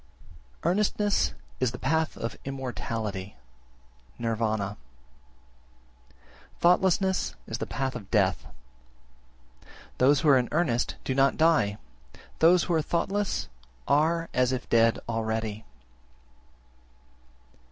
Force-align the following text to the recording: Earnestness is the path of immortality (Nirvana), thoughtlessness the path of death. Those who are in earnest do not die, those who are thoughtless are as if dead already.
Earnestness 0.63 1.35
is 1.59 1.73
the 1.73 1.77
path 1.77 2.17
of 2.17 2.35
immortality 2.43 3.37
(Nirvana), 4.17 4.77
thoughtlessness 6.59 7.35
the 7.45 7.67
path 7.67 7.95
of 7.95 8.09
death. 8.09 8.47
Those 9.99 10.21
who 10.21 10.29
are 10.29 10.39
in 10.39 10.49
earnest 10.51 10.95
do 11.03 11.13
not 11.13 11.37
die, 11.37 11.77
those 12.39 12.63
who 12.63 12.73
are 12.73 12.81
thoughtless 12.81 13.47
are 13.87 14.27
as 14.33 14.51
if 14.51 14.67
dead 14.69 14.97
already. 15.07 15.65